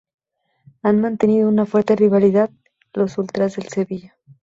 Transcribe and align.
Han 0.81 0.99
mantenido 0.99 1.47
una 1.47 1.67
fuerte 1.67 1.95
rivalidad 1.95 2.49
con 2.91 3.03
los 3.03 3.19
ultras 3.19 3.55
del 3.57 3.67
Sevilla. 3.67 4.17